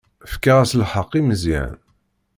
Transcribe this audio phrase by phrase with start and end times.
[0.31, 1.73] Fkiɣ-as lḥeqq i Meẓyan.